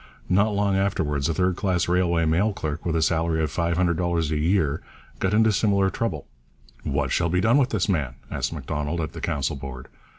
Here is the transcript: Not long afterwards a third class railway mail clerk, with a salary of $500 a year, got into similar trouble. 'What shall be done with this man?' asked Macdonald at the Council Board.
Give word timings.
Not 0.29 0.55
long 0.55 0.75
afterwards 0.75 1.29
a 1.29 1.33
third 1.35 1.55
class 1.57 1.87
railway 1.87 2.25
mail 2.25 2.53
clerk, 2.53 2.87
with 2.87 2.95
a 2.95 3.03
salary 3.03 3.43
of 3.43 3.51
$500 3.53 4.31
a 4.31 4.35
year, 4.35 4.81
got 5.19 5.31
into 5.35 5.51
similar 5.51 5.91
trouble. 5.91 6.25
'What 6.83 7.11
shall 7.11 7.29
be 7.29 7.39
done 7.39 7.59
with 7.59 7.69
this 7.69 7.87
man?' 7.87 8.15
asked 8.31 8.51
Macdonald 8.51 8.99
at 8.99 9.13
the 9.13 9.21
Council 9.21 9.55
Board. 9.55 9.89